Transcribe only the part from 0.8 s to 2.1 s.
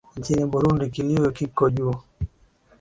kilio kiko juu